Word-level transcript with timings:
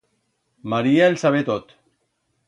María 0.73 1.09
el 1.11 1.19
sabe 1.25 1.43
tot. 1.51 1.75